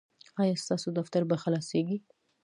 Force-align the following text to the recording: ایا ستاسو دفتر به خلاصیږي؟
ایا 0.41 0.55
ستاسو 0.63 0.87
دفتر 0.99 1.21
به 1.29 1.35
خلاصیږي؟ 1.43 1.97